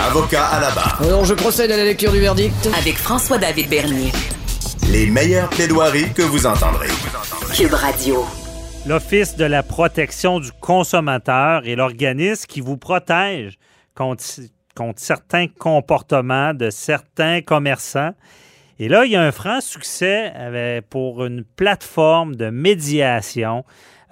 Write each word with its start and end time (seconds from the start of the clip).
Avocat 0.00 0.46
à 0.46 0.60
la 0.60 0.70
barre. 0.70 0.98
Alors, 1.02 1.24
je 1.26 1.34
procède 1.34 1.70
à 1.70 1.76
la 1.76 1.84
lecture 1.84 2.10
du 2.10 2.18
verdict. 2.20 2.54
Avec 2.78 2.96
François-David 2.96 3.68
Bernier. 3.68 4.12
Les 4.90 5.06
meilleures 5.06 5.50
plaidoiries 5.50 6.10
que 6.14 6.22
vous 6.22 6.46
entendrez. 6.46 6.88
Cube 7.54 7.74
Radio. 7.74 8.24
L'Office 8.86 9.36
de 9.36 9.44
la 9.44 9.62
protection 9.62 10.40
du 10.40 10.50
consommateur 10.60 11.66
est 11.66 11.74
l'organisme 11.76 12.46
qui 12.46 12.60
vous 12.62 12.78
protège 12.78 13.58
contre, 13.94 14.24
contre 14.74 15.00
certains 15.00 15.48
comportements 15.48 16.54
de 16.54 16.70
certains 16.70 17.42
commerçants. 17.42 18.14
Et 18.78 18.88
là, 18.88 19.04
il 19.04 19.12
y 19.12 19.16
a 19.16 19.22
un 19.22 19.32
franc 19.32 19.60
succès 19.60 20.32
avec- 20.34 20.88
pour 20.88 21.24
une 21.26 21.44
plateforme 21.44 22.36
de 22.36 22.48
médiation 22.50 23.64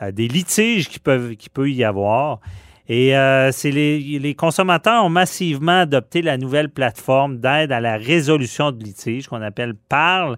euh, 0.02 0.12
des 0.12 0.28
litiges 0.28 0.88
qui 0.88 0.98
peuvent 0.98 1.34
qui 1.36 1.48
peut 1.48 1.70
y 1.70 1.82
avoir. 1.82 2.40
Et 2.88 3.16
euh, 3.16 3.52
c'est 3.52 3.70
les, 3.70 3.98
les 4.18 4.34
consommateurs 4.34 5.04
ont 5.04 5.08
massivement 5.08 5.80
adopté 5.80 6.20
la 6.20 6.36
nouvelle 6.36 6.68
plateforme 6.68 7.38
d'aide 7.38 7.72
à 7.72 7.80
la 7.80 7.96
résolution 7.96 8.72
de 8.72 8.82
litiges 8.82 9.28
qu'on 9.28 9.40
appelle 9.42 9.74
PARL 9.88 10.36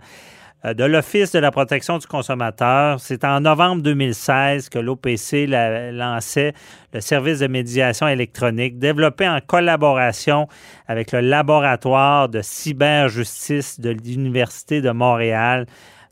euh, 0.67 0.75
de 0.75 0.85
l'Office 0.85 1.33
de 1.33 1.39
la 1.39 1.51
protection 1.51 1.99
du 1.99 2.07
consommateur. 2.07 3.01
C'est 3.01 3.25
en 3.25 3.41
novembre 3.41 3.83
2016 3.83 4.69
que 4.69 4.79
l'OPC 4.79 5.47
la- 5.47 5.91
lançait 5.91 6.53
le 6.93 7.01
service 7.01 7.39
de 7.41 7.47
médiation 7.47 8.07
électronique 8.09 8.79
développé 8.79 9.27
en 9.29 9.41
collaboration 9.41 10.47
avec 10.87 11.13
le 11.13 11.21
laboratoire 11.21 12.29
de 12.29 12.41
cyberjustice 12.43 13.81
de 13.81 13.91
l'Université 13.91 14.81
de 14.81 14.91
Montréal. 14.91 15.67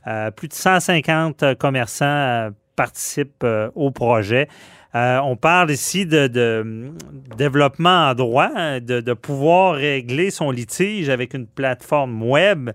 Euh, 0.06 0.30
plus 0.30 0.48
de 0.48 0.54
150 0.54 1.54
commerçants 1.58 2.04
euh, 2.06 2.50
participent 2.74 3.44
euh, 3.44 3.70
au 3.74 3.90
projet. 3.90 4.48
Euh, 4.94 5.18
on 5.20 5.36
parle 5.36 5.70
ici 5.70 6.04
de, 6.04 6.26
de 6.26 6.92
développement 7.36 8.10
en 8.10 8.14
droit, 8.14 8.50
hein, 8.54 8.80
de, 8.80 9.00
de 9.00 9.12
pouvoir 9.14 9.74
régler 9.74 10.30
son 10.30 10.50
litige 10.50 11.08
avec 11.08 11.32
une 11.32 11.46
plateforme 11.46 12.22
web. 12.22 12.70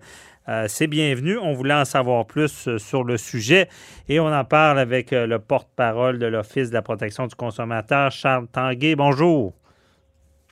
Euh, 0.50 0.66
c'est 0.68 0.88
bienvenu. 0.88 1.38
On 1.38 1.54
voulait 1.54 1.74
en 1.74 1.86
savoir 1.86 2.26
plus 2.26 2.68
euh, 2.68 2.78
sur 2.78 3.04
le 3.04 3.18
sujet 3.18 3.68
et 4.08 4.20
on 4.20 4.28
en 4.28 4.46
parle 4.46 4.80
avec 4.80 5.12
euh, 5.12 5.28
le 5.28 5.40
porte-parole 5.40 6.20
de 6.20 6.26
l'Office 6.26 6.70
de 6.70 6.74
la 6.74 6.82
protection 6.82 7.28
du 7.28 7.36
consommateur, 7.36 8.12
Charles 8.12 8.48
Tanguay. 8.48 8.96
Bonjour. 8.96 9.54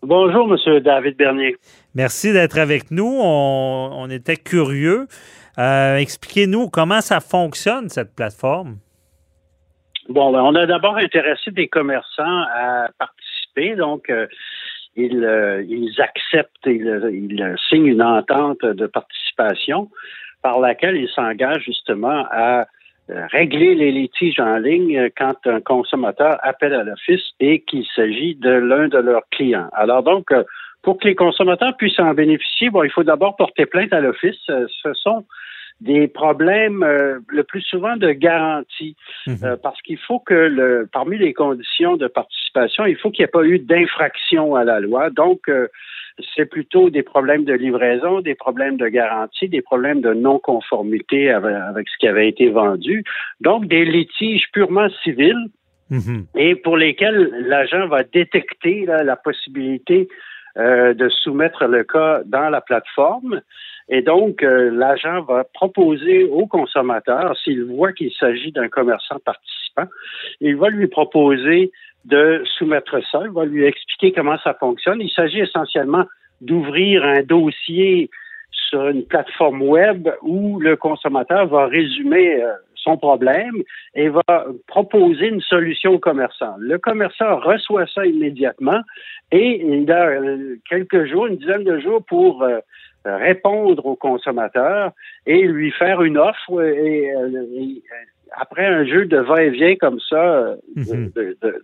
Bonjour, 0.04 0.48
Monsieur 0.48 0.82
David 0.82 1.16
Bernier. 1.16 1.56
Merci 1.96 2.34
d'être 2.34 2.60
avec 2.60 2.92
nous. 2.92 3.18
On, 3.22 3.90
on 3.94 4.10
était 4.10 4.36
curieux. 4.38 5.08
Expliquez-nous 5.58 6.68
comment 6.68 7.00
ça 7.00 7.22
fonctionne, 7.22 7.88
cette 7.88 8.14
plateforme. 8.14 8.78
Bon, 10.08 10.32
ben, 10.32 10.42
on 10.42 10.54
a 10.54 10.68
d'abord 10.68 10.98
intéressé 10.98 11.50
des 11.50 11.68
commerçants 11.68 12.44
à 12.54 12.90
participer, 13.00 13.76
donc 13.76 14.10
euh, 14.10 14.28
ils, 14.96 15.24
euh, 15.24 15.64
ils 15.68 16.00
acceptent, 16.00 16.68
ils, 16.68 17.10
ils 17.12 17.56
signent 17.70 17.88
une 17.88 18.04
entente 18.04 18.64
de 18.64 18.86
participation 18.86 19.90
par 20.44 20.60
laquelle 20.60 20.96
ils 20.96 21.10
s'engagent 21.10 21.64
justement 21.64 22.28
à 22.30 22.68
euh, 23.10 23.26
régler 23.32 23.74
les 23.74 23.92
litiges 23.92 24.40
en 24.40 24.58
ligne 24.58 25.10
quand 25.18 25.48
un 25.48 25.60
consommateur 25.60 26.38
appelle 26.44 26.76
à 26.76 26.84
l'office 26.84 27.32
et 27.40 27.62
qu'il 27.62 27.86
s'agit 27.96 28.36
de 28.36 28.52
l'un 28.52 28.88
de 28.88 29.00
leurs 29.00 29.28
clients. 29.32 29.70
Alors 29.74 30.04
donc, 30.04 30.32
pour 30.84 31.00
que 31.00 31.08
les 31.08 31.16
consommateurs 31.16 31.76
puissent 31.78 32.00
en 32.00 32.14
bénéficier, 32.14 32.70
bon, 32.70 32.84
il 32.84 32.92
faut 32.92 33.04
d'abord 33.04 33.36
porter 33.38 33.66
plainte 33.66 33.92
à 33.92 34.02
l'office. 34.02 34.38
Ce 34.46 34.94
sont 34.94 35.26
des 35.82 36.08
problèmes 36.08 36.84
euh, 36.84 37.20
le 37.28 37.44
plus 37.44 37.62
souvent 37.62 37.98
de 37.98 38.12
garantie, 38.12 38.96
euh, 39.28 39.58
parce 39.62 39.82
qu'il 39.82 39.98
faut 39.98 40.20
que 40.20 40.34
le, 40.34 40.88
parmi 40.92 41.18
les 41.18 41.34
conditions 41.34 41.98
de 41.98 42.08
participation, 42.08 42.86
il 42.86 42.98
faut 42.98 43.12
qu'il 43.12 43.24
n'y 43.24 43.26
ait 43.26 43.32
pas 43.32 43.44
eu 43.44 43.60
d'infraction 43.60 44.56
à 44.56 44.64
la 44.64 44.80
loi. 44.80 45.10
Donc, 45.10 45.50
euh, 45.50 45.68
c'est 46.34 46.46
plutôt 46.46 46.90
des 46.90 47.04
problèmes 47.04 47.44
de 47.44 47.54
livraison, 47.54 48.22
des 48.22 48.36
problèmes 48.36 48.78
de 48.78 48.88
garantie, 48.88 49.50
des 49.50 49.62
problèmes 49.62 50.00
de 50.00 50.14
non-conformité 50.14 51.30
avec, 51.30 51.56
avec 51.56 51.90
ce 51.90 51.98
qui 51.98 52.08
avait 52.08 52.30
été 52.30 52.50
vendu. 52.50 53.04
Donc, 53.42 53.68
des 53.68 53.84
litiges 53.84 54.50
purement 54.54 54.88
civils 55.04 55.50
Mhm. 55.90 56.26
et 56.36 56.56
pour 56.56 56.78
lesquels 56.78 57.30
l'agent 57.48 57.88
va 57.88 58.04
détecter 58.04 58.86
là, 58.86 59.04
la 59.04 59.16
possibilité 59.16 60.08
euh, 60.58 60.94
de 60.94 61.10
soumettre 61.10 61.66
le 61.66 61.84
cas 61.84 62.22
dans 62.26 62.50
la 62.50 62.62
plateforme. 62.62 63.42
Et 63.90 64.02
donc, 64.02 64.42
euh, 64.42 64.72
l'agent 64.72 65.22
va 65.22 65.44
proposer 65.44 66.24
au 66.24 66.48
consommateur, 66.48 67.38
s'il 67.44 67.64
voit 67.66 67.94
qu'il 67.94 68.12
s'agit 68.12 68.52
d'un 68.52 68.68
commerçant 68.68 69.20
participant, 69.24 69.86
il 70.42 70.56
va 70.56 70.70
lui 70.70 70.88
proposer 70.88 71.72
de 72.06 72.44
soumettre 72.58 73.00
ça, 73.12 73.22
il 73.24 73.32
va 73.32 73.46
lui 73.46 73.66
expliquer 73.66 74.12
comment 74.12 74.38
ça 74.44 74.54
fonctionne. 74.56 75.02
Il 75.02 75.12
s'agit 75.12 75.40
essentiellement 75.40 76.06
d'ouvrir 76.42 77.04
un 77.04 77.22
dossier 77.24 78.10
sur 78.52 78.88
une 78.88 79.06
plateforme 79.06 79.62
web 79.62 80.10
où 80.22 80.60
le 80.60 80.76
consommateur 80.76 81.48
va 81.48 81.68
résumer 81.68 82.42
euh, 82.42 82.54
son 82.86 82.98
problème 82.98 83.58
et 83.96 84.08
va 84.10 84.46
proposer 84.68 85.28
une 85.36 85.42
solution 85.42 85.90
au 85.94 86.00
commerçant. 86.00 86.54
Le 86.60 86.78
commerçant 86.78 87.40
reçoit 87.40 87.88
ça 87.94 88.06
immédiatement 88.06 88.82
et 89.32 89.48
il 89.66 89.92
a 89.92 90.06
euh, 90.08 90.56
quelques 90.70 91.06
jours, 91.10 91.26
une 91.28 91.38
dizaine 91.38 91.64
de 91.64 91.80
jours 91.80 92.02
pour 92.06 92.44
euh, 92.44 92.60
répondre 93.06 93.86
au 93.86 93.96
consommateur 93.96 94.92
et 95.26 95.42
lui 95.56 95.72
faire 95.72 96.02
une 96.04 96.18
offre. 96.18 96.62
Et, 96.62 97.12
euh, 97.16 97.44
et, 97.60 97.82
après 98.38 98.66
un 98.66 98.86
jeu 98.86 99.06
de 99.06 99.18
va-et-vient 99.18 99.76
comme 99.76 100.00
ça, 100.10 100.56
Mhm. 100.76 101.12
de- 101.16 101.38
de- 101.42 101.62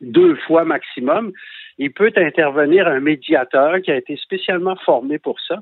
deux 0.00 0.34
fois 0.46 0.64
maximum, 0.64 1.32
il 1.78 1.92
peut 1.92 2.12
intervenir 2.16 2.86
un 2.88 3.00
médiateur 3.00 3.80
qui 3.82 3.90
a 3.90 3.96
été 3.96 4.16
spécialement 4.16 4.76
formé 4.76 5.18
pour 5.18 5.38
ça 5.48 5.56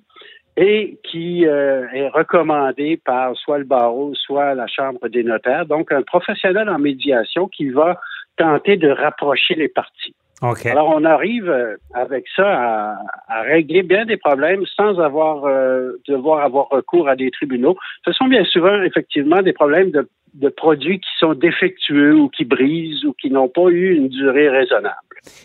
et 0.56 0.98
qui 1.04 1.46
euh, 1.46 1.86
est 1.94 2.08
recommandé 2.08 3.00
par 3.02 3.36
soit 3.36 3.58
le 3.58 3.64
barreau, 3.64 4.14
soit 4.14 4.54
la 4.54 4.66
Chambre 4.66 5.08
des 5.08 5.24
notaires. 5.24 5.66
Donc, 5.66 5.92
un 5.92 6.02
professionnel 6.02 6.68
en 6.68 6.78
médiation 6.78 7.48
qui 7.48 7.70
va 7.70 7.98
tenter 8.36 8.76
de 8.76 8.90
rapprocher 8.90 9.54
les 9.54 9.68
parties. 9.68 10.14
OK. 10.42 10.66
Alors, 10.66 10.92
on 10.94 11.04
arrive 11.04 11.48
euh, 11.48 11.76
avec 11.94 12.24
ça 12.34 12.44
à, 12.46 12.98
à 13.28 13.42
régler 13.42 13.82
bien 13.82 14.04
des 14.04 14.16
problèmes 14.16 14.64
sans 14.76 14.98
avoir 14.98 15.44
euh, 15.44 15.92
devoir 16.08 16.44
avoir 16.44 16.68
recours 16.68 17.08
à 17.08 17.16
des 17.16 17.30
tribunaux. 17.30 17.76
Ce 18.04 18.12
sont 18.12 18.26
bien 18.26 18.44
souvent, 18.44 18.82
effectivement, 18.82 19.40
des 19.40 19.52
problèmes 19.52 19.92
de, 19.92 20.08
de 20.34 20.48
produits 20.48 20.98
qui 20.98 21.10
sont 21.18 21.34
défectueux 21.34 22.14
ou 22.16 22.28
qui 22.28 22.44
brisent 22.44 23.04
ou 23.04 23.12
qui 23.12 23.30
n'ont 23.30 23.48
pas 23.48 23.68
eu 23.68 23.94
une 23.94 24.08
durée 24.08 24.48
raisonnable. 24.48 24.96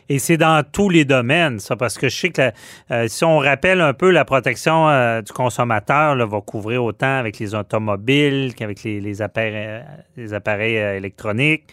Et 0.10 0.20
c'est 0.20 0.38
dans 0.38 0.64
tous 0.64 0.90
les 0.90 1.06
domaines, 1.06 1.60
ça, 1.60 1.76
parce 1.76 1.98
que 1.98 2.10
je 2.10 2.16
sais 2.16 2.30
que 2.30 2.42
la- 2.42 2.52
euh, 2.92 3.08
si 3.08 3.24
on 3.24 3.38
rappelle 3.38 3.80
un 3.82 3.94
peu 3.94 4.10
la 4.12 4.26
protection 4.26 4.90
euh, 4.90 5.22
du 5.22 5.32
consommateur, 5.34 6.16
là, 6.16 6.26
va 6.26 6.42
couvrir 6.42 6.84
autant 6.84 7.18
avec 7.20 7.38
les 7.40 7.54
automobiles 7.54 8.56
qu'avec 8.56 8.84
les, 8.84 9.00
les 9.00 9.22
appareils, 9.22 9.54
euh, 9.56 9.82
les 10.16 10.34
appareils 10.34 10.78
euh, 10.80 10.98
électroniques. 10.98 11.64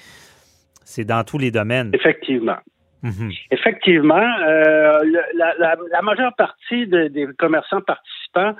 C'est 0.84 1.04
dans 1.04 1.25
tous 1.25 1.38
les 1.38 1.50
domaines. 1.50 1.91
Effectivement. 1.94 2.59
Mhm. 3.03 3.31
Effectivement, 3.50 4.26
le- 4.47 5.38
la, 5.38 5.54
la- 5.59 5.76
la 5.91 6.02
majeure 6.02 6.34
partie 6.37 6.87
de- 6.87 7.08
des 7.08 7.26
commerçants 7.38 7.81
participants 7.82 8.55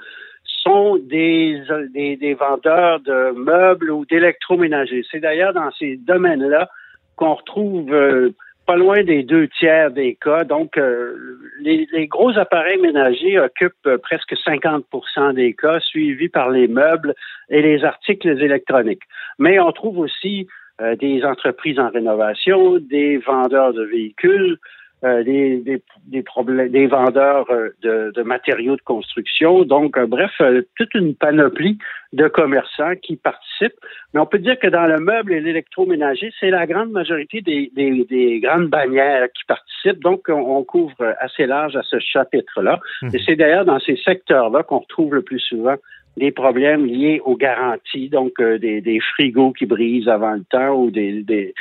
sont 0.63 0.97
des, 0.97 1.63
des, 1.93 2.17
des 2.17 2.35
vendeurs 2.35 3.01
de 3.01 3.33
meubles 3.33 3.91
ou 3.91 4.05
d'électroménagers. 4.07 5.05
C'est 5.11 5.21
d'ailleurs 5.21 5.53
dans 5.53 5.71
ces 5.79 5.97
domaines-là 5.99 6.69
qu'on 7.17 7.35
retrouve 7.35 7.93
euh, 7.93 8.31
pas 8.67 8.77
loin 8.77 9.03
des 9.03 9.23
deux 9.23 9.49
tiers 9.49 9.91
des 9.91 10.17
cas. 10.21 10.45
Donc, 10.45 10.77
euh, 10.79 11.39
les, 11.61 12.07
gros 12.07 12.37
appareils 12.39 12.81
ménagers 12.81 13.39
occupent 13.39 13.87
euh, 13.87 13.99
presque 13.99 14.35
50% 14.35 15.35
des 15.35 15.55
cas, 15.55 15.81
suivis 15.81 16.29
par 16.29 16.51
les 16.51 16.69
meubles 16.69 17.15
et 17.49 17.63
les 17.63 17.85
articles 17.85 18.29
électroniques. 18.29 19.03
Mais 19.39 19.59
on 19.61 19.73
trouve 19.73 19.99
aussi 19.99 20.47
euh, 20.81 20.97
des 20.97 21.25
entreprises 21.25 21.79
en 21.79 21.91
rénovation, 21.91 22.79
des 22.79 23.19
vendeurs 23.19 23.73
de 23.73 23.85
véhicules, 23.85 24.59
euh, 25.05 25.23
des, 25.23 25.59
des, 25.59 25.83
des, 26.07 26.23
problèmes, 26.23 26.71
des 26.71 26.87
vendeurs 26.87 27.51
euh, 27.51 27.69
de, 27.83 28.11
de, 28.15 28.23
matériaux 28.23 28.77
de 28.77 28.81
construction. 28.81 29.65
Donc, 29.65 29.99
euh, 29.99 30.07
bref, 30.07 30.31
toute 30.77 30.95
une 30.95 31.15
panoplie 31.15 31.77
de 32.15 32.27
commerçants 32.29 32.95
qui 33.03 33.17
participent. 33.17 33.79
Mais 34.15 34.21
on 34.21 34.25
peut 34.25 34.39
dire 34.39 34.59
que 34.59 34.69
dans 34.69 34.87
le 34.87 34.99
meuble 35.01 35.35
et 35.35 35.41
l'électroménager, 35.41 36.33
c'est 36.41 36.49
la 36.49 36.67
grande 36.67 36.91
majorité 36.91 37.43
des, 37.43 37.71
des, 37.75 38.05
des, 38.05 38.41
grandes 38.41 38.69
bannières 38.69 39.27
qui 39.35 39.45
participent. 39.45 40.03
Donc, 40.03 40.23
on, 40.31 40.57
on 40.57 40.65
couvre 40.65 41.15
assez 41.21 41.45
large 41.45 41.77
à 41.77 41.83
ce 41.83 41.99
chapitre-là. 41.99 42.81
Mhm. 43.03 43.11
Et 43.13 43.19
c'est 43.27 43.37
d'ailleurs 43.37 43.67
dans 43.67 43.81
ces 43.81 43.97
secteurs-là 43.97 44.63
qu'on 44.63 44.79
retrouve 44.79 45.17
le 45.17 45.23
plus 45.23 45.41
souvent 45.41 45.77
des 46.17 46.31
problèmes 46.31 46.87
liés 46.87 47.21
aux 47.25 47.37
garanties, 47.37 48.09
donc 48.09 48.41
des, 48.41 48.81
des, 48.81 49.01
frigos 49.01 49.53
qui 49.53 49.67
brisent 49.67 50.09
avant 50.09 50.35
le 50.35 50.45
temps 50.45 50.71
ou 50.71 50.91
des, 50.91 51.25
des, 51.25 51.55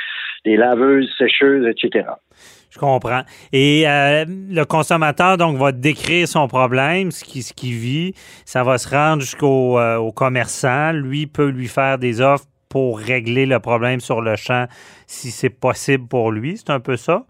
des 0.44 0.56
laveuses, 0.56 1.12
sécheuses, 1.18 1.66
etc. 1.66 2.04
Je 2.74 2.80
comprends. 2.80 3.22
Et 3.52 3.88
euh, 3.88 4.24
le 4.26 4.64
consommateur, 4.64 5.36
donc, 5.36 5.56
va 5.56 5.70
décrire 5.70 6.26
son 6.26 6.48
problème, 6.48 7.12
ce 7.12 7.22
qu'il 7.22 7.44
ce 7.44 7.52
qui 7.52 7.72
vit. 7.72 8.14
Ça 8.44 8.64
va 8.64 8.78
se 8.78 8.88
rendre 8.88 9.20
jusqu'au 9.20 9.78
euh, 9.78 9.96
au 9.96 10.10
commerçant. 10.10 10.92
Lui 10.92 11.28
peut 11.28 11.48
lui 11.48 11.68
faire 11.68 11.98
des 11.98 12.20
offres 12.20 12.46
pour 12.68 12.98
régler 12.98 13.46
le 13.46 13.60
problème 13.60 14.00
sur 14.00 14.20
le 14.20 14.34
champ 14.34 14.66
si 15.06 15.30
c'est 15.30 15.50
possible 15.50 16.08
pour 16.08 16.32
lui. 16.32 16.56
C'est 16.56 16.70
un 16.70 16.80
peu 16.80 16.96
ça? 16.96 17.24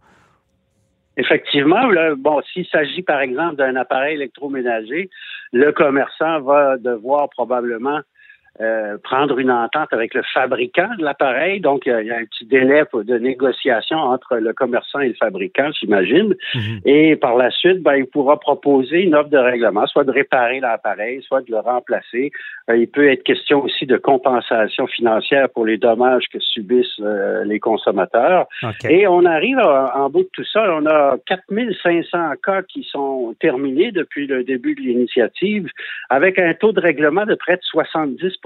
Effectivement, 1.18 1.82
bon, 2.16 2.40
s'il 2.50 2.66
s'agit 2.66 3.02
par 3.02 3.20
exemple 3.20 3.56
d'un 3.56 3.76
appareil 3.76 4.14
électroménager, 4.14 5.10
le 5.52 5.70
commerçant 5.72 6.40
va 6.40 6.78
devoir 6.78 7.28
probablement 7.28 8.00
euh, 8.60 8.98
prendre 9.02 9.38
une 9.40 9.50
entente 9.50 9.88
avec 9.92 10.14
le 10.14 10.22
fabricant 10.32 10.88
de 10.96 11.04
l'appareil. 11.04 11.60
Donc, 11.60 11.86
il 11.86 12.06
y, 12.06 12.10
a 12.12 12.18
un 12.18 12.24
petit 12.24 12.44
délai 12.44 12.84
de 12.92 13.18
négociation 13.18 13.98
entre 13.98 14.36
le 14.36 14.52
commerçant 14.52 15.00
et 15.00 15.08
le 15.08 15.14
fabricant, 15.14 15.70
j'imagine. 15.72 16.36
Mhm. 16.54 16.80
Et 16.84 17.16
par 17.16 17.36
la 17.36 17.50
suite, 17.50 17.82
ben, 17.82 17.96
il 17.96 18.06
pourra 18.06 18.38
proposer 18.38 19.02
une 19.02 19.16
offre 19.16 19.30
de 19.30 19.38
règlement, 19.38 19.86
soit 19.88 20.04
de 20.04 20.12
réparer 20.12 20.60
l'appareil, 20.60 21.20
soit 21.22 21.40
de 21.40 21.50
le 21.50 21.58
remplacer. 21.58 22.30
Euh, 22.70 22.76
il 22.76 22.86
peut 22.86 23.10
être 23.10 23.24
question 23.24 23.64
aussi 23.64 23.86
de 23.86 23.96
compensation 23.96 24.86
financière 24.86 25.48
pour 25.50 25.66
les 25.66 25.76
dommages 25.76 26.26
que 26.32 26.38
subissent 26.38 27.00
euh, 27.00 27.44
les 27.44 27.58
consommateurs. 27.58 28.46
Okay. 28.62 29.00
Et 29.00 29.08
on 29.08 29.24
arrive 29.24 29.58
à, 29.58 29.98
en 29.98 30.10
bout 30.10 30.22
de 30.22 30.30
tout 30.32 30.44
ça, 30.44 30.64
on 30.80 30.86
a 30.86 31.16
4500 31.26 32.34
cas 32.40 32.62
qui 32.62 32.84
sont 32.84 33.34
terminés 33.40 33.90
depuis 33.90 34.28
le 34.28 34.44
début 34.44 34.76
de 34.76 34.80
l'initiative, 34.80 35.68
avec 36.08 36.38
un 36.38 36.54
taux 36.54 36.72
de 36.72 36.80
règlement 36.80 37.26
de 37.26 37.34
près 37.34 37.56
de 37.56 37.62
70 37.62 38.36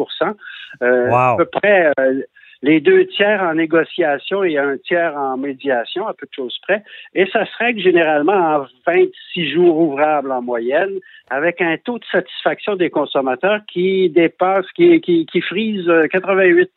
euh, 0.82 1.08
wow. 1.08 1.14
À 1.14 1.36
peu 1.36 1.46
près 1.46 1.92
euh, 1.98 2.22
les 2.62 2.80
deux 2.80 3.06
tiers 3.06 3.40
en 3.42 3.54
négociation 3.54 4.42
et 4.42 4.58
un 4.58 4.76
tiers 4.78 5.16
en 5.16 5.36
médiation, 5.36 6.06
à 6.08 6.14
peu 6.14 6.26
de 6.26 6.32
choses 6.34 6.58
près. 6.62 6.82
Et 7.14 7.26
ça 7.32 7.46
se 7.46 7.56
règle 7.58 7.80
généralement 7.80 8.32
en 8.32 8.66
26 8.86 9.50
jours 9.52 9.78
ouvrables 9.78 10.32
en 10.32 10.42
moyenne, 10.42 10.98
avec 11.30 11.60
un 11.60 11.76
taux 11.76 11.98
de 11.98 12.04
satisfaction 12.10 12.74
des 12.74 12.90
consommateurs 12.90 13.60
qui 13.68 14.10
dépasse, 14.10 14.66
qui, 14.74 15.00
qui, 15.00 15.26
qui 15.26 15.40
frise 15.40 15.88
88 16.10 16.70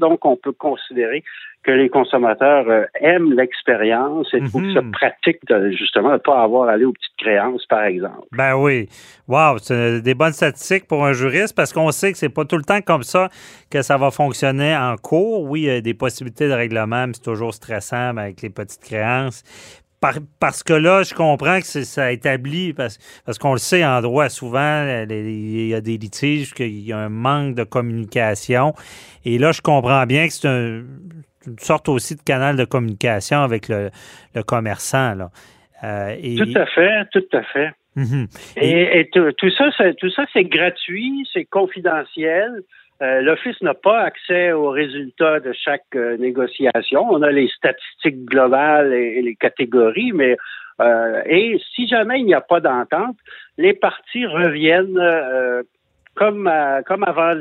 Donc, 0.00 0.24
on 0.24 0.36
peut 0.36 0.52
considérer 0.52 1.22
que 1.64 1.72
les 1.72 1.88
consommateurs 1.88 2.64
euh, 2.68 2.84
aiment 3.00 3.32
l'expérience 3.32 4.28
et 4.32 4.40
trouvent 4.40 4.62
Mhm. 4.62 4.74
ça 4.74 4.80
pratique 4.92 5.38
de, 5.48 5.70
justement 5.72 6.08
de 6.10 6.14
ne 6.14 6.18
pas 6.18 6.42
avoir 6.42 6.68
à 6.68 6.72
aller 6.72 6.84
aux 6.84 6.92
petites 6.92 7.16
créances, 7.18 7.66
par 7.66 7.82
exemple. 7.82 8.26
Ben 8.32 8.54
oui. 8.54 8.88
Wow, 9.26 9.58
c'est 9.58 10.00
des 10.00 10.14
bonnes 10.14 10.32
statistiques 10.32 10.86
pour 10.86 11.04
un 11.04 11.12
juriste 11.12 11.54
parce 11.54 11.72
qu'on 11.72 11.90
sait 11.90 12.12
que 12.12 12.18
c'est 12.18 12.28
pas 12.28 12.44
tout 12.44 12.56
le 12.56 12.62
temps 12.64 12.80
comme 12.80 13.02
ça 13.02 13.28
que 13.70 13.82
ça 13.82 13.96
va 13.96 14.10
fonctionner 14.10 14.74
en 14.76 14.96
cours. 14.96 15.44
Oui, 15.44 15.62
il 15.62 15.66
y 15.66 15.70
a 15.70 15.80
des 15.80 15.94
possibilités 15.94 16.48
de 16.48 16.54
règlement, 16.54 17.06
mais 17.06 17.12
c'est 17.14 17.24
toujours 17.24 17.52
stressant 17.52 18.14
ben, 18.14 18.22
avec 18.22 18.40
les 18.40 18.50
petites 18.50 18.82
créances. 18.82 19.42
Par, 20.00 20.14
parce 20.38 20.62
que 20.62 20.74
là, 20.74 21.02
je 21.02 21.12
comprends 21.12 21.58
que 21.58 21.66
ça 21.66 22.12
établit, 22.12 22.72
parce, 22.72 22.98
parce 23.26 23.36
qu'on 23.36 23.52
le 23.52 23.58
sait 23.58 23.84
en 23.84 24.00
droit, 24.00 24.28
souvent, 24.28 24.86
il 25.10 25.66
y 25.66 25.74
a 25.74 25.80
des 25.80 25.98
litiges, 25.98 26.54
qu'il 26.54 26.86
y 26.86 26.92
a 26.92 26.98
un 26.98 27.08
manque 27.08 27.56
de 27.56 27.64
communication. 27.64 28.74
Et 29.24 29.38
là, 29.38 29.50
je 29.50 29.60
comprends 29.60 30.06
bien 30.06 30.28
que 30.28 30.32
c'est 30.32 30.46
un, 30.46 30.84
une 31.48 31.58
sorte 31.58 31.88
aussi 31.88 32.16
de 32.16 32.22
canal 32.22 32.56
de 32.56 32.64
communication 32.64 33.38
avec 33.38 33.68
le, 33.68 33.90
le 34.34 34.42
commerçant. 34.42 35.14
Là. 35.14 35.30
Euh, 35.84 36.16
et, 36.22 36.36
tout 36.36 36.58
à 36.58 36.66
fait, 36.66 37.04
tout 37.12 37.28
à 37.32 37.42
fait. 37.42 37.70
Mm 37.96 38.02
-hmm. 38.02 38.26
Et, 38.56 38.98
et 38.98 39.04
tout, 39.12 39.32
tout, 39.38 39.50
ça, 39.50 39.64
tout 40.00 40.10
ça, 40.10 40.24
c'est 40.32 40.44
gratuit, 40.44 41.12
c'est 41.32 41.46
confidentiel. 41.58 42.50
Euh, 43.00 43.20
L'Office 43.26 43.60
n'a 43.62 43.74
pas 43.74 44.00
accès 44.10 44.52
aux 44.52 44.70
résultats 44.70 45.38
de 45.40 45.52
chaque 45.64 45.94
euh, 45.94 46.16
négociation. 46.16 47.00
On 47.16 47.22
a 47.22 47.30
les 47.30 47.48
statistiques 47.58 48.24
globales 48.24 48.92
et, 48.92 49.18
et 49.18 49.22
les 49.22 49.36
catégories, 49.46 50.12
mais 50.12 50.36
et 51.26 51.60
si 51.74 51.88
jamais 51.88 52.20
il 52.20 52.26
n'y 52.30 52.40
a 52.42 52.46
pas 52.52 52.60
d'entente, 52.60 53.18
les 53.64 53.74
parties 53.74 54.26
reviennent 54.26 55.00
euh, 56.22 56.82
comme 56.82 56.84
comme 56.86 57.04
avant 57.04 57.32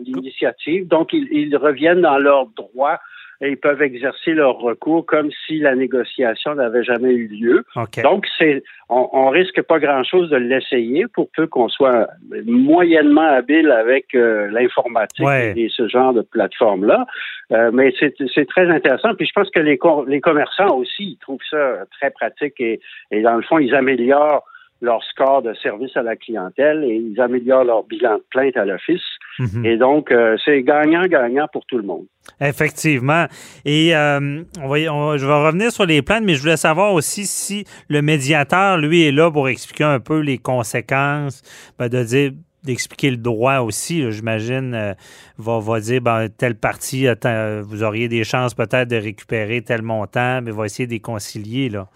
l'initiative. 0.00 0.86
Donc 0.88 1.12
ils, 1.12 1.28
ils, 1.32 1.56
reviennent 1.56 2.02
dans 2.02 2.18
leurs 2.18 2.46
droits 2.46 3.00
et 3.42 3.50
ils 3.50 3.56
peuvent 3.56 3.80
exercer 3.80 4.32
leur 4.32 4.58
recours 4.58 5.06
comme 5.06 5.30
si 5.46 5.58
la 5.58 5.74
négociation 5.74 6.54
n'avait 6.54 6.84
jamais 6.84 7.12
eu 7.12 7.26
lieu. 7.26 7.64
Okay. 7.74 8.02
Donc, 8.02 8.26
c'est, 8.38 8.62
on, 8.90 9.08
on, 9.12 9.30
risque 9.30 9.62
pas 9.62 9.78
grand-chose 9.78 10.28
de 10.28 10.36
l'essayer 10.36 11.06
pour 11.06 11.30
peu 11.34 11.46
qu'on 11.46 11.68
soit 11.68 12.08
moyennement 12.44 13.22
habile 13.22 13.70
avec 13.70 14.14
euh, 14.14 14.48
l'informatique 14.50 15.24
ouais. 15.24 15.54
et, 15.56 15.70
ce 15.70 15.88
genre 15.88 16.12
de 16.12 16.20
plateforme-là. 16.20 17.06
Euh, 17.52 17.70
mais 17.72 17.94
c'est, 17.98 18.14
c'est 18.34 18.46
très 18.46 18.68
intéressant. 18.68 19.14
Puis 19.14 19.26
je 19.26 19.32
pense 19.32 19.50
que 19.50 19.60
les, 19.60 19.78
les 20.06 20.20
commerçants 20.20 20.76
aussi 20.76 21.12
ils 21.12 21.18
trouvent 21.18 21.38
ça 21.50 21.86
très 21.98 22.10
pratique 22.10 22.60
et, 22.60 22.80
et 23.10 23.22
dans 23.22 23.36
le 23.36 23.42
fond, 23.42 23.58
ils 23.58 23.74
améliorent 23.74 24.44
leur 24.80 25.02
score 25.04 25.42
de 25.42 25.52
service 25.54 25.96
à 25.96 26.02
la 26.02 26.16
clientèle 26.16 26.84
et 26.84 26.94
ils 26.94 27.20
améliorent 27.20 27.64
leur 27.64 27.84
bilan 27.84 28.16
de 28.16 28.24
plainte 28.30 28.56
à 28.56 28.64
l'office. 28.64 29.02
Mm 29.38 29.44
-hmm. 29.44 29.66
Et 29.66 29.76
donc, 29.76 30.10
euh, 30.10 30.36
c'est 30.44 30.62
gagnant-gagnant 30.62 31.48
pour 31.52 31.64
tout 31.66 31.78
le 31.78 31.84
monde. 31.84 32.06
Effectivement. 32.40 33.26
Et 33.64 33.94
euh, 33.94 34.42
on 34.62 34.68
va, 34.68 34.76
on, 34.92 35.16
je 35.16 35.26
vais 35.26 35.46
revenir 35.46 35.70
sur 35.70 35.86
les 35.86 36.02
plaintes, 36.02 36.24
mais 36.24 36.34
je 36.34 36.40
voulais 36.40 36.56
savoir 36.56 36.94
aussi 36.94 37.24
si 37.26 37.64
le 37.88 38.00
médiateur, 38.02 38.78
lui, 38.78 39.06
est 39.06 39.12
là 39.12 39.30
pour 39.30 39.48
expliquer 39.48 39.84
un 39.84 40.00
peu 40.00 40.20
les 40.20 40.38
conséquences, 40.38 41.42
ben, 41.78 41.88
de 41.88 42.02
dire 42.02 42.32
d'expliquer 42.62 43.10
le 43.10 43.16
droit 43.16 43.58
aussi, 43.60 44.12
j'imagine, 44.12 44.74
euh, 44.74 44.92
va, 45.38 45.58
va 45.60 45.80
dire, 45.80 46.02
ben, 46.02 46.28
telle 46.28 46.56
partie, 46.56 47.08
attends, 47.08 47.62
vous 47.62 47.82
auriez 47.82 48.08
des 48.08 48.22
chances 48.22 48.54
peut-être 48.54 48.88
de 48.88 48.96
récupérer 48.96 49.62
tel 49.62 49.82
montant, 49.82 50.42
mais 50.42 50.50
va 50.50 50.66
essayer 50.66 50.86
de 50.86 50.92
les 50.92 51.00
concilier, 51.00 51.70
là. 51.70 51.86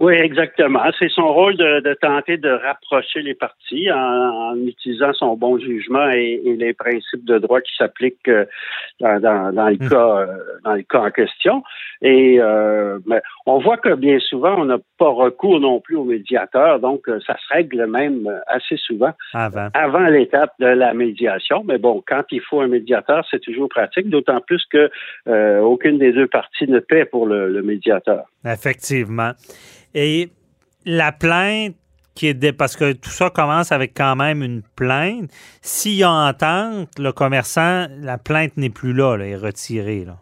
Oui, 0.00 0.14
exactement. 0.14 0.82
C'est 0.96 1.10
son 1.10 1.32
rôle 1.32 1.56
de, 1.56 1.80
de, 1.80 1.92
tenter 1.94 2.36
de 2.36 2.50
rapprocher 2.50 3.20
les 3.20 3.34
parties 3.34 3.90
en, 3.90 4.52
en 4.52 4.56
utilisant 4.64 5.12
son 5.12 5.36
bon 5.36 5.58
jugement 5.58 6.08
et, 6.10 6.40
et, 6.44 6.56
les 6.56 6.72
principes 6.72 7.24
de 7.24 7.38
droit 7.38 7.60
qui 7.60 7.74
s'appliquent 7.76 8.28
euh, 8.28 8.44
dans, 9.00 9.20
dans, 9.20 9.52
dans, 9.52 9.68
le 9.68 9.76
cas 9.76 10.18
euh, 10.18 10.26
dans 10.64 10.74
le 10.74 10.82
cas 10.82 11.00
en 11.00 11.10
question. 11.10 11.64
Et 12.00 12.38
euh, 12.40 13.00
mais 13.06 13.20
on 13.46 13.58
voit 13.58 13.76
que 13.76 13.94
bien 13.94 14.20
souvent 14.20 14.54
on 14.60 14.66
n'a 14.66 14.78
pas 14.98 15.08
recours 15.08 15.58
non 15.58 15.80
plus 15.80 15.96
au 15.96 16.04
médiateur, 16.04 16.78
donc 16.78 17.08
euh, 17.08 17.18
ça 17.26 17.36
se 17.36 17.52
règle 17.52 17.86
même 17.86 18.28
assez 18.46 18.76
souvent 18.76 19.12
avant, 19.34 19.68
avant 19.74 20.06
l'étape 20.06 20.52
de 20.60 20.66
la 20.66 20.94
médiation. 20.94 21.64
Mais 21.66 21.78
bon, 21.78 22.04
quand 22.06 22.22
il 22.30 22.40
faut 22.40 22.60
un 22.60 22.68
médiateur, 22.68 23.26
c'est 23.28 23.40
toujours 23.40 23.68
pratique, 23.68 24.08
d'autant 24.10 24.40
plus 24.40 24.64
que 24.70 24.90
euh, 25.26 25.58
aucune 25.58 25.98
des 25.98 26.12
deux 26.12 26.28
parties 26.28 26.68
ne 26.68 26.78
paie 26.78 27.04
pour 27.04 27.26
le, 27.26 27.48
le 27.48 27.62
médiateur. 27.62 28.26
Effectivement. 28.44 29.32
Et 29.94 30.28
la 30.84 31.12
plainte 31.12 31.74
qui 32.18 32.26
est 32.26 32.52
parce 32.52 32.76
que 32.76 32.92
tout 32.94 33.10
ça 33.10 33.30
commence 33.30 33.70
avec 33.70 33.92
quand 33.96 34.16
même 34.16 34.42
une 34.42 34.62
plainte. 34.76 35.30
S'il 35.62 35.98
y 35.98 36.02
a 36.02 36.10
entente, 36.10 36.88
le 36.98 37.12
commerçant, 37.12 37.86
la 38.02 38.18
plainte 38.18 38.56
n'est 38.56 38.70
plus 38.70 38.92
là, 38.92 39.16
là, 39.16 39.24
est 39.24 39.36
retirée. 39.36 40.04
Là. 40.04 40.16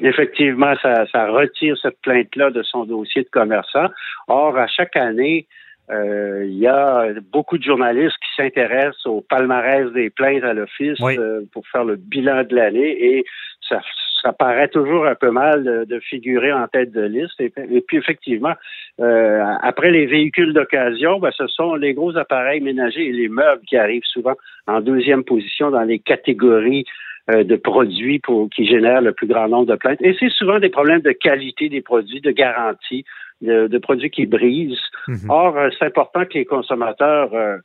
Effectivement, 0.00 0.74
ça, 0.82 1.06
ça 1.12 1.28
retire 1.28 1.76
cette 1.80 2.00
plainte-là 2.02 2.50
de 2.50 2.64
son 2.64 2.84
dossier 2.84 3.22
de 3.22 3.28
commerçant. 3.28 3.86
Or, 4.26 4.58
à 4.58 4.66
chaque 4.66 4.96
année, 4.96 5.46
euh, 5.90 6.44
il 6.44 6.58
y 6.58 6.66
a 6.66 7.06
beaucoup 7.32 7.58
de 7.58 7.62
journalistes 7.62 8.16
qui 8.16 8.42
s'intéressent 8.42 9.06
au 9.06 9.20
palmarès 9.20 9.92
des 9.92 10.10
plaintes 10.10 10.42
à 10.42 10.52
l'office 10.52 10.98
oui. 11.00 11.16
euh, 11.16 11.42
pour 11.52 11.66
faire 11.68 11.84
le 11.84 11.94
bilan 11.94 12.42
de 12.42 12.56
l'année 12.56 13.04
et 13.04 13.24
ça, 13.68 13.80
ça 14.20 14.32
paraît 14.32 14.68
toujours 14.68 15.06
un 15.06 15.14
peu 15.14 15.30
mal 15.30 15.64
de, 15.64 15.84
de 15.84 16.00
figurer 16.00 16.52
en 16.52 16.66
tête 16.68 16.92
de 16.92 17.02
liste. 17.02 17.40
Et, 17.40 17.52
et 17.70 17.80
puis 17.80 17.96
effectivement, 17.96 18.54
euh, 19.00 19.42
après 19.62 19.90
les 19.90 20.06
véhicules 20.06 20.52
d'occasion, 20.52 21.18
ben, 21.18 21.30
ce 21.36 21.46
sont 21.46 21.74
les 21.74 21.94
gros 21.94 22.16
appareils 22.16 22.60
ménagers 22.60 23.06
et 23.06 23.12
les 23.12 23.28
meubles 23.28 23.62
qui 23.66 23.76
arrivent 23.76 24.04
souvent 24.04 24.34
en 24.66 24.80
deuxième 24.80 25.24
position 25.24 25.70
dans 25.70 25.82
les 25.82 25.98
catégories 25.98 26.84
euh, 27.30 27.44
de 27.44 27.56
produits 27.56 28.18
pour, 28.18 28.48
qui 28.48 28.66
génèrent 28.66 29.02
le 29.02 29.12
plus 29.12 29.26
grand 29.26 29.48
nombre 29.48 29.66
de 29.66 29.76
plaintes. 29.76 30.00
Et 30.00 30.16
c'est 30.18 30.30
souvent 30.30 30.58
des 30.58 30.70
problèmes 30.70 31.02
de 31.02 31.12
qualité 31.12 31.68
des 31.68 31.82
produits, 31.82 32.20
de 32.20 32.30
garantie, 32.30 33.04
de, 33.42 33.66
de 33.66 33.78
produits 33.78 34.10
qui 34.10 34.24
brisent. 34.24 34.78
Mhm. 35.06 35.28
Or, 35.28 35.56
euh, 35.56 35.68
c'est 35.78 35.84
important 35.84 36.24
que 36.24 36.34
les 36.34 36.44
consommateurs 36.44 37.34
euh, 37.34 37.58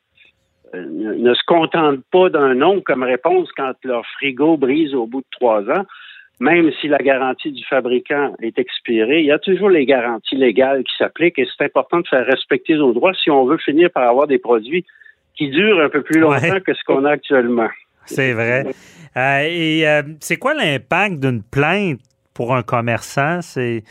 ne 0.74 1.33
se 1.33 1.43
contentent 1.45 2.03
pas 2.12 2.29
d'un 2.29 2.55
nom 2.55 2.81
comme 2.81 3.03
réponse 3.03 3.50
quand 3.55 3.74
leur 3.83 4.05
frigo 4.17 4.57
brise 4.57 4.93
au 4.93 5.07
bout 5.07 5.22
de 5.22 5.27
trois 5.31 5.62
ans. 5.69 5.86
Même 6.40 6.72
si 6.82 6.88
la 6.88 6.98
garantie 6.98 7.52
du 7.52 7.63
fabricant 7.66 8.36
est 8.42 8.58
expirée, 8.58 9.20
il 9.20 9.25
y 9.25 9.32
a 9.32 9.40
toujours 9.40 9.70
les 9.70 9.86
garanties 9.86 10.36
légales 10.36 10.84
qui 10.84 10.94
s'appliquent 10.98 11.40
et 11.40 11.48
c'est 11.58 11.66
important 11.66 12.02
de 12.02 12.08
faire 12.08 12.25
respecter 12.25 12.75
nos 12.75 12.94
droits 12.94 13.13
si 13.13 13.30
on 13.30 13.46
veut 13.46 13.58
finir 13.58 13.92
par 13.92 14.08
avoir 14.10 14.28
des 14.28 14.40
produits 14.40 14.86
qui 15.36 15.50
durent 15.50 15.80
un 15.80 15.90
peu 15.90 16.02
plus 16.02 16.20
longtemps 16.20 16.42
Ouais. 16.42 16.62
que 16.62 16.74
ce 16.74 16.84
qu'on 16.86 17.06
a 17.06 17.12
actuellement. 17.12 17.70
C'est 18.06 18.34
vrai. 18.34 18.66
Euh, 19.16 19.48
et 19.48 19.88
euh, 19.88 20.02
c'est 20.20 20.38
quoi 20.38 20.54
l'impact 20.54 21.20
d'une 21.20 21.44
plainte 21.44 22.00
pour 22.34 22.56
un 22.56 22.63
commerçant? 22.63 23.42
C'est 23.42 23.84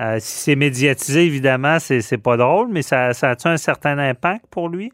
euh, 0.00 0.16
si 0.18 0.44
c'est 0.44 0.56
médiatisé, 0.56 1.26
évidemment, 1.26 1.78
c'est, 1.78 2.00
c'est 2.00 2.18
pas 2.22 2.36
drôle, 2.36 2.68
mais 2.70 2.82
ça, 2.82 3.12
ça 3.12 3.30
a-tu 3.30 3.46
un 3.46 3.58
certain 3.58 3.98
impact 3.98 4.46
pour 4.50 4.68
lui? 4.68 4.90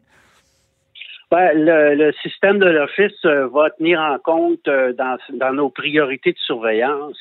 Ben, 1.31 1.51
le, 1.53 1.93
le 1.93 2.11
système 2.23 2.57
de 2.57 2.65
l'Office 2.65 3.23
euh, 3.25 3.47
va 3.49 3.69
tenir 3.69 3.99
en 3.99 4.17
compte 4.17 4.67
euh, 4.67 4.93
dans, 4.93 5.17
dans 5.33 5.53
nos 5.53 5.69
priorités 5.69 6.31
de 6.31 6.37
surveillance 6.39 7.19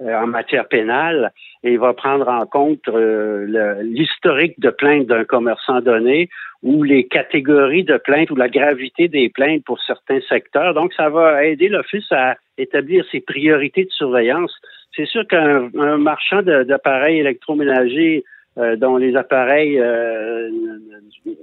euh, 0.00 0.14
en 0.14 0.28
matière 0.28 0.68
pénale 0.68 1.32
et 1.64 1.76
va 1.76 1.94
prendre 1.94 2.28
en 2.28 2.46
compte 2.46 2.86
l'historique 2.86 4.60
de 4.60 4.70
plainte 4.70 5.06
d'un 5.06 5.24
commerçant 5.24 5.80
donné 5.80 6.28
ou 6.62 6.84
les 6.84 7.08
catégories 7.08 7.82
de 7.82 7.96
plaintes 7.96 8.30
ou 8.30 8.36
la 8.36 8.48
gravité 8.48 9.08
des 9.08 9.30
plaintes 9.30 9.64
pour 9.64 9.82
certains 9.82 10.20
secteurs. 10.28 10.74
Donc, 10.74 10.92
ça 10.92 11.08
va 11.08 11.44
aider 11.44 11.68
l'Office 11.68 12.12
à 12.12 12.36
établir 12.58 13.04
ses 13.10 13.20
priorités 13.20 13.84
de 13.84 13.90
surveillance. 13.90 14.54
C'est 14.94 15.06
sûr 15.06 15.26
qu'un 15.26 15.70
un 15.76 15.96
marchand 15.96 16.42
d'appareils 16.42 17.18
électroménagers 17.18 18.24
euh, 18.56 18.76
dont 18.76 18.96
les 18.96 19.16
appareils 19.16 19.80
euh, 19.80 20.48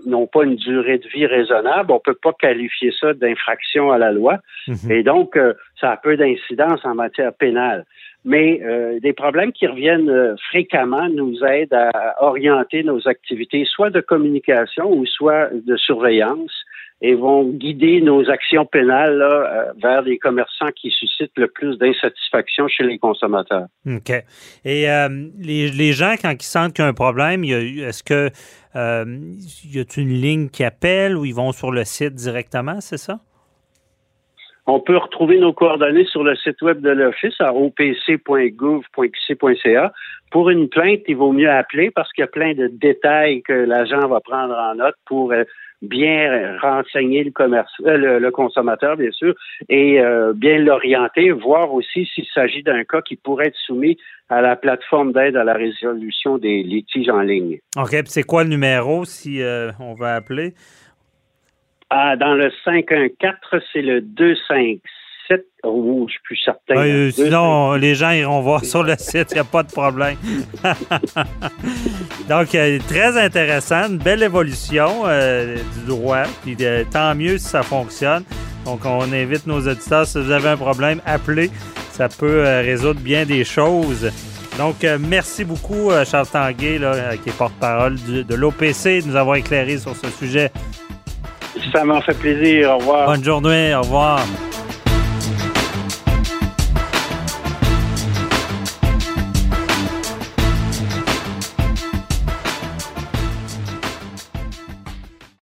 n'ont 0.05 0.27
pas 0.27 0.43
une 0.43 0.55
durée 0.55 0.97
de 0.97 1.07
vie 1.09 1.25
raisonnable, 1.25 1.91
on 1.91 1.99
peut 1.99 2.15
pas 2.15 2.33
qualifier 2.33 2.93
ça 2.99 3.13
d'infraction 3.13 3.91
à 3.91 3.97
la 3.97 4.11
loi. 4.11 4.39
Et 4.89 5.03
donc, 5.03 5.35
euh, 5.35 5.53
ça 5.79 5.91
a 5.91 5.97
peu 5.97 6.15
d'incidence 6.15 6.85
en 6.85 6.95
matière 6.95 7.33
pénale. 7.33 7.85
Mais 8.23 8.61
euh, 8.63 8.99
des 8.99 9.13
problèmes 9.13 9.51
qui 9.51 9.65
reviennent 9.65 10.35
fréquemment 10.49 11.09
nous 11.09 11.43
aident 11.43 11.73
à 11.73 12.23
orienter 12.23 12.83
nos 12.83 13.07
activités, 13.07 13.65
soit 13.65 13.89
de 13.89 13.99
communication 13.99 14.91
ou 14.91 15.05
soit 15.05 15.49
de 15.51 15.75
surveillance, 15.75 16.53
et 17.01 17.15
vont 17.15 17.43
guider 17.43 17.99
nos 18.01 18.29
actions 18.29 18.65
pénales 18.65 19.17
là, 19.17 19.25
euh, 19.25 19.73
vers 19.81 20.03
les 20.03 20.19
commerçants 20.19 20.69
qui 20.75 20.91
suscitent 20.91 21.35
le 21.35 21.47
plus 21.47 21.77
d'insatisfaction 21.77 22.67
chez 22.67 22.83
les 22.83 22.99
consommateurs. 22.99 23.65
OK. 23.87 24.11
Et 24.63 24.89
euh, 24.89 25.09
les, 25.39 25.69
les 25.69 25.93
gens, 25.93 26.13
quand 26.21 26.31
ils 26.31 26.43
sentent 26.43 26.73
qu'il 26.73 26.83
y 26.83 26.85
a 26.85 26.89
un 26.89 26.93
problème, 26.93 27.43
est-ce 27.43 28.03
que 28.03 28.29
euh, 28.75 29.05
y 29.65 29.79
a 29.79 29.83
une 29.97 30.21
ligne 30.21 30.49
qui 30.49 30.63
appelle 30.63 31.17
ou 31.17 31.25
ils 31.25 31.33
vont 31.33 31.51
sur 31.51 31.71
le 31.71 31.83
site 31.85 32.13
directement, 32.13 32.79
c'est 32.81 32.97
ça? 32.97 33.19
On 34.67 34.79
peut 34.79 34.97
retrouver 34.97 35.39
nos 35.39 35.53
coordonnées 35.53 36.05
sur 36.05 36.23
le 36.23 36.35
site 36.35 36.61
web 36.61 36.81
de 36.81 36.91
l'Office 36.91 37.33
à 37.39 37.51
opc.gouv.qc.ca. 37.53 38.21
Pour 40.29 40.51
une 40.51 40.69
plainte, 40.69 40.99
il 41.07 41.15
vaut 41.17 41.31
mieux 41.31 41.49
appeler 41.49 41.89
parce 41.89 42.13
qu'il 42.13 42.21
y 42.21 42.25
a 42.25 42.27
plein 42.27 42.53
de 42.53 42.67
détails 42.67 43.41
que 43.41 43.53
l'agent 43.53 44.07
va 44.07 44.19
prendre 44.19 44.53
en 44.55 44.75
note 44.75 44.93
pour 45.05 45.33
euh, 45.33 45.45
bien 45.81 46.57
renseigner 46.61 47.23
le, 47.23 47.31
commerce, 47.31 47.71
euh, 47.85 47.97
le, 47.97 48.19
le 48.19 48.31
consommateur, 48.31 48.97
bien 48.97 49.11
sûr, 49.11 49.33
et 49.69 49.99
euh, 49.99 50.33
bien 50.33 50.59
l'orienter, 50.59 51.31
voir 51.31 51.73
aussi 51.73 52.05
s'il 52.05 52.25
s'agit 52.33 52.63
d'un 52.63 52.83
cas 52.83 53.01
qui 53.01 53.15
pourrait 53.15 53.47
être 53.47 53.57
soumis 53.65 53.97
à 54.29 54.41
la 54.41 54.55
plateforme 54.55 55.11
d'aide 55.11 55.35
à 55.35 55.43
la 55.43 55.53
résolution 55.53 56.37
des 56.37 56.63
litiges 56.63 57.09
en 57.09 57.21
ligne. 57.21 57.59
OK. 57.77 57.89
Puis 57.89 58.03
c'est 58.05 58.23
quoi 58.23 58.43
le 58.43 58.49
numéro 58.49 59.05
si 59.05 59.41
euh, 59.41 59.71
on 59.79 59.93
veut 59.93 60.07
appeler? 60.07 60.53
Ah, 61.89 62.15
dans 62.15 62.35
le 62.35 62.51
514, 62.63 63.63
c'est 63.73 63.81
le 63.81 64.01
257. 65.29 65.45
Oh, 65.63 66.05
je 66.07 66.11
suis 66.11 66.21
plus 66.23 66.37
certain. 66.37 66.75
Ouais, 66.75 66.91
euh, 66.91 67.05
257. 67.07 67.25
sinon, 67.25 67.73
les 67.73 67.95
gens 67.95 68.11
iront 68.11 68.41
voir 68.41 68.65
sur 68.65 68.83
le 68.83 68.95
site, 68.97 69.27
il 69.31 69.35
n'y 69.35 69.39
a 69.39 69.43
pas 69.43 69.63
de 69.63 69.71
problème. 69.71 70.17
Donc, 72.29 72.55
euh, 72.55 72.79
très 72.87 73.21
intéressant, 73.21 73.89
une 73.89 73.97
belle 73.97 74.23
évolution 74.23 75.03
euh, 75.05 75.57
du 75.57 75.85
droit, 75.87 76.23
puis 76.43 76.55
euh, 76.61 76.83
tant 76.89 77.15
mieux 77.15 77.37
si 77.37 77.45
ça 77.45 77.63
fonctionne. 77.63 78.23
Donc, 78.65 78.85
on 78.85 79.11
invite 79.11 79.47
nos 79.47 79.67
auditeurs, 79.67 80.05
si 80.05 80.19
vous 80.21 80.31
avez 80.31 80.49
un 80.49 80.57
problème, 80.57 81.01
appelez. 81.05 81.49
Ça 81.91 82.07
peut 82.09 82.43
résoudre 82.63 82.99
bien 82.99 83.25
des 83.25 83.43
choses. 83.43 84.09
Donc, 84.57 84.85
merci 84.99 85.43
beaucoup, 85.43 85.91
Charles 86.05 86.27
Tanguay, 86.27 86.77
là, 86.77 87.17
qui 87.17 87.29
est 87.29 87.37
porte-parole 87.37 87.95
de 88.05 88.35
l'OPC, 88.35 89.01
de 89.01 89.07
nous 89.07 89.15
avoir 89.15 89.35
éclairé 89.35 89.77
sur 89.77 89.95
ce 89.95 90.09
sujet. 90.09 90.51
Ça 91.73 91.83
m'en 91.83 92.01
fait 92.01 92.17
plaisir. 92.17 92.71
Au 92.71 92.77
revoir. 92.77 93.07
Bonne 93.07 93.23
journée, 93.23 93.75
au 93.75 93.81
revoir. 93.81 94.25